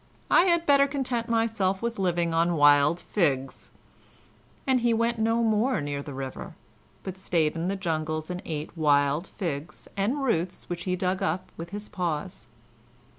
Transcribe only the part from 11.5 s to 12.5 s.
with his paws.